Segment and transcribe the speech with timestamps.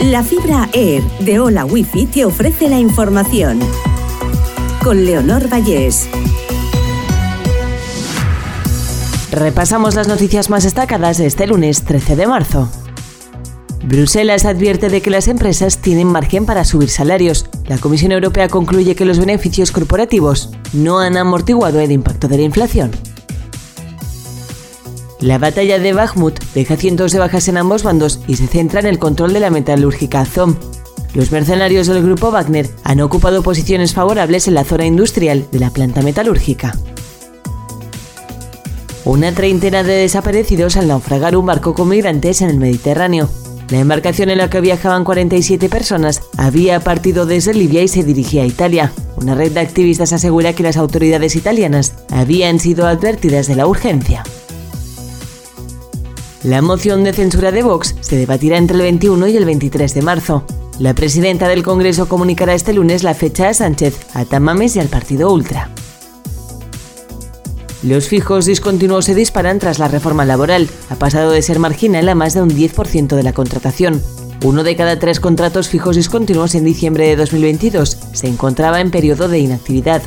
[0.00, 3.58] La fibra Air de Hola Wifi te ofrece la información.
[4.84, 6.06] Con Leonor Vallés.
[9.32, 12.68] Repasamos las noticias más destacadas de este lunes 13 de marzo.
[13.84, 17.46] Bruselas advierte de que las empresas tienen margen para subir salarios.
[17.66, 22.42] La Comisión Europea concluye que los beneficios corporativos no han amortiguado el impacto de la
[22.42, 22.90] inflación.
[25.20, 28.86] La batalla de Bakhmut deja cientos de bajas en ambos bandos y se centra en
[28.86, 30.56] el control de la metalúrgica Azom.
[31.14, 35.70] Los mercenarios del grupo Wagner han ocupado posiciones favorables en la zona industrial de la
[35.70, 36.76] planta metalúrgica.
[39.06, 43.30] Una treintena de desaparecidos al naufragar un barco con migrantes en el Mediterráneo.
[43.70, 48.42] La embarcación en la que viajaban 47 personas había partido desde Libia y se dirigía
[48.42, 48.92] a Italia.
[49.16, 54.22] Una red de activistas asegura que las autoridades italianas habían sido advertidas de la urgencia.
[56.46, 60.00] La moción de censura de Vox se debatirá entre el 21 y el 23 de
[60.00, 60.44] marzo.
[60.78, 64.86] La presidenta del Congreso comunicará este lunes la fecha a Sánchez, a Tamames y al
[64.86, 65.70] partido Ultra.
[67.82, 70.68] Los fijos discontinuos se disparan tras la reforma laboral.
[70.88, 74.00] Ha pasado de ser marginal a más de un 10% de la contratación.
[74.44, 79.26] Uno de cada tres contratos fijos discontinuos en diciembre de 2022 se encontraba en periodo
[79.26, 80.00] de inactividad.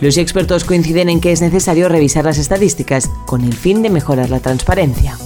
[0.00, 4.28] Los expertos coinciden en que es necesario revisar las estadísticas con el fin de mejorar
[4.28, 5.16] la transparencia.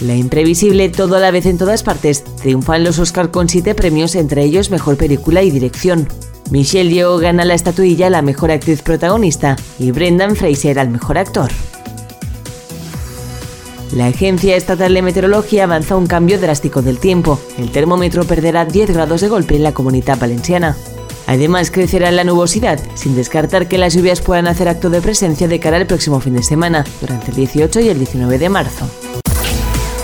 [0.00, 4.14] La imprevisible Todo a la vez en todas partes triunfan los Oscar con siete premios,
[4.14, 6.08] entre ellos Mejor Película y Dirección.
[6.50, 11.18] Michelle Yeoh gana la estatuilla a la mejor actriz protagonista y Brendan Fraser al mejor
[11.18, 11.50] actor.
[13.92, 17.40] La Agencia Estatal de Meteorología avanza un cambio drástico del tiempo.
[17.58, 20.76] El termómetro perderá 10 grados de golpe en la comunidad valenciana.
[21.26, 25.60] Además, crecerá la nubosidad, sin descartar que las lluvias puedan hacer acto de presencia de
[25.60, 28.88] cara al próximo fin de semana, durante el 18 y el 19 de marzo.